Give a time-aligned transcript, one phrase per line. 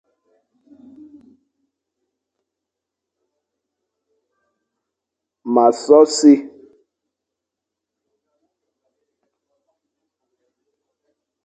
[5.53, 6.33] M a so si.